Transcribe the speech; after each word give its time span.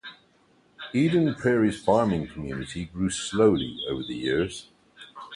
Eden 0.93 1.31
Prairie's 1.35 1.79
farming 1.79 2.27
community 2.29 2.85
grew 2.85 3.11
slowly 3.11 3.77
over 3.87 4.01
the 4.01 4.15
years. 4.15 4.67